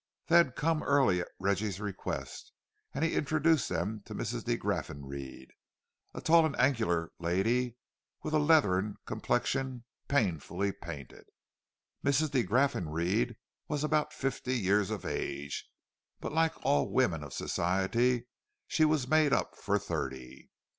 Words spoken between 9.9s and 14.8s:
painfully painted; Mrs. de Graffenried was about fifty